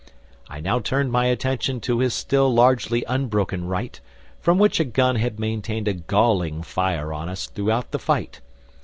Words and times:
I 0.49 0.61
now 0.61 0.79
turned 0.79 1.11
my 1.11 1.27
attention 1.27 1.79
to 1.81 1.99
his 1.99 2.15
still 2.15 2.51
largely 2.51 3.03
unbroken 3.03 3.65
right, 3.67 4.01
from 4.39 4.57
which 4.57 4.79
a 4.79 4.83
gun 4.83 5.17
had 5.17 5.39
maintained 5.39 5.87
a 5.87 5.93
galling 5.93 6.63
fire 6.63 7.13
on 7.13 7.29
us 7.29 7.45
throughout 7.45 7.91
the 7.91 7.99
fight. 7.99 8.41